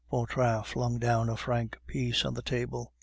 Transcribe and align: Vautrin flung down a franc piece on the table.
Vautrin 0.09 0.63
flung 0.63 0.97
down 0.97 1.29
a 1.29 1.37
franc 1.37 1.77
piece 1.85 2.25
on 2.25 2.33
the 2.33 2.41
table. 2.41 2.91